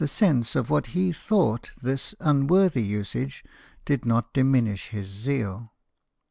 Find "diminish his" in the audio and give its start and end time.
4.33-5.07